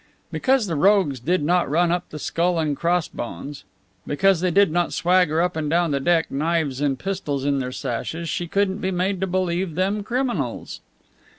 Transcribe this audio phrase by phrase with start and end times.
[0.31, 3.65] Because the rogues did not run up the skull and crossbones;
[4.07, 7.71] because they did not swagger up and down the deck, knives and pistols in their
[7.71, 10.81] sashes, she couldn't be made to believe them criminals!